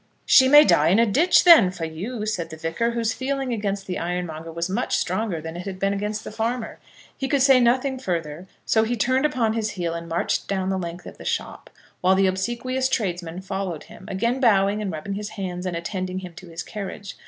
"She 0.25 0.47
may 0.47 0.63
die 0.65 0.87
in 0.87 0.97
a 0.97 1.05
ditch, 1.05 1.43
then, 1.43 1.69
for 1.69 1.85
you?" 1.85 2.25
said 2.25 2.49
the 2.49 2.57
Vicar, 2.57 2.89
whose 2.89 3.13
feeling 3.13 3.53
against 3.53 3.85
the 3.85 3.99
ironmonger 3.99 4.51
was 4.51 4.67
much 4.67 4.97
stronger 4.97 5.39
than 5.39 5.55
it 5.55 5.67
had 5.67 5.77
been 5.77 5.93
against 5.93 6.23
the 6.23 6.31
farmer. 6.31 6.79
He 7.15 7.27
could 7.27 7.43
say 7.43 7.59
nothing 7.59 7.99
further, 7.99 8.47
so 8.65 8.81
he 8.81 8.95
turned 8.97 9.27
upon 9.27 9.53
his 9.53 9.69
heel 9.73 9.93
and 9.93 10.09
marched 10.09 10.47
down 10.47 10.69
the 10.69 10.79
length 10.79 11.05
of 11.05 11.19
the 11.19 11.23
shop, 11.23 11.69
while 12.01 12.15
the 12.15 12.25
obsequious 12.25 12.89
tradesman 12.89 13.41
followed 13.41 13.83
him, 13.83 14.05
again 14.07 14.39
bowing 14.39 14.81
and 14.81 14.91
rubbing 14.91 15.13
his 15.13 15.29
hands, 15.29 15.67
and 15.67 15.77
attending 15.77 16.17
him 16.21 16.33
to 16.33 16.47
his 16.47 16.63
carriage. 16.63 17.15